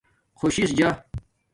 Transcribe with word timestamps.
خوش 0.39 0.55
شس 0.59 0.71
جا 0.77 0.89